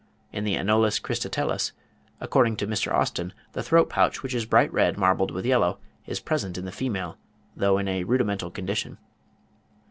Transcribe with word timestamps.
In 0.33 0.45
the 0.45 0.55
Anolis 0.55 0.99
cristatellus, 0.99 1.73
according 2.19 2.55
to 2.57 2.65
Mr. 2.67 2.91
Austen, 2.91 3.33
the 3.53 3.61
throat 3.61 3.87
pouch, 3.87 4.23
which 4.23 4.33
is 4.33 4.47
bright 4.47 4.73
red 4.73 4.97
marbled 4.97 5.29
with 5.29 5.45
yellow, 5.45 5.77
is 6.07 6.19
present 6.19 6.57
in 6.57 6.65
the 6.65 6.71
female, 6.71 7.19
though 7.55 7.77
in 7.77 7.87
a 7.87 8.03
rudimental 8.03 8.49
condition. 8.49 8.97